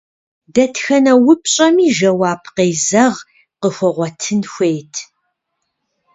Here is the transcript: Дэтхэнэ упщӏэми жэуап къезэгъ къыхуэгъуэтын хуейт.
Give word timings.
Дэтхэнэ 0.53 1.13
упщӏэми 1.31 1.87
жэуап 1.97 2.43
къезэгъ 2.55 3.19
къыхуэгъуэтын 3.61 4.41
хуейт. 4.51 4.93